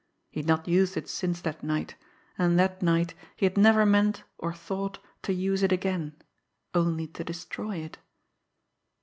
He 0.31 0.39
had 0.39 0.47
not 0.47 0.67
used 0.67 0.97
it 0.97 1.07
since 1.07 1.41
that 1.41 1.61
night, 1.63 1.93
and 2.35 2.57
that 2.57 2.81
night 2.81 3.13
he 3.35 3.45
had 3.45 3.55
never 3.55 3.85
meant 3.85 4.23
or 4.39 4.51
thought 4.51 4.97
to 5.21 5.31
use 5.31 5.61
it 5.61 5.71
again 5.71 6.17
only 6.73 7.05
to 7.09 7.23
destroy 7.23 7.75
it! 7.75 7.99